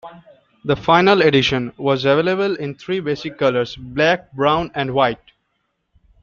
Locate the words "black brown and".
3.75-4.95